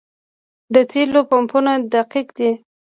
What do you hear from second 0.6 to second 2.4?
د تیلو پمپونه دقیق